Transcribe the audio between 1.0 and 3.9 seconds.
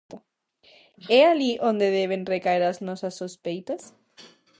É alí onde deben recaer as nosas sospeitas?